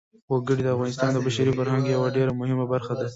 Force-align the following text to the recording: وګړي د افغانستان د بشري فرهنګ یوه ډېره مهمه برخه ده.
وګړي 0.31 0.61
د 0.63 0.67
افغانستان 0.75 1.09
د 1.13 1.17
بشري 1.25 1.51
فرهنګ 1.57 1.83
یوه 1.95 2.07
ډېره 2.15 2.31
مهمه 2.39 2.65
برخه 2.73 2.93
ده. 2.99 3.05